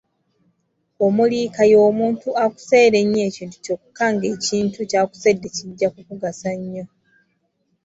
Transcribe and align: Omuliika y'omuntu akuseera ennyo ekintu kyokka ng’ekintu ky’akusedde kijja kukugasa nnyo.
Omuliika 1.05 1.61
y'omuntu 1.71 2.29
akuseera 2.45 2.95
ennyo 3.03 3.21
ekintu 3.29 3.55
kyokka 3.65 4.05
ng’ekintu 4.13 4.79
ky’akusedde 4.89 5.47
kijja 5.55 5.87
kukugasa 5.93 6.51
nnyo. 6.59 6.85